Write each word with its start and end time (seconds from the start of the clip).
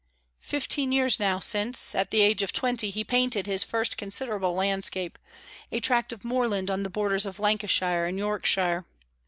Fifteen 0.41 0.91
years 0.91 1.19
now, 1.19 1.37
since, 1.37 1.93
at 1.93 2.09
the 2.09 2.21
age 2.21 2.41
of 2.41 2.51
twenty, 2.51 2.89
he 2.89 3.03
painted 3.03 3.45
his 3.45 3.63
first 3.63 3.97
considerable 3.97 4.55
landscape, 4.55 5.19
a 5.71 5.79
tract 5.79 6.11
of 6.11 6.25
moorland 6.25 6.71
on 6.71 6.81
the 6.81 6.89
borders 6.89 7.27
of 7.27 7.39
Lancashire 7.39 8.07
and 8.07 8.17
Yorkshire. 8.17 8.85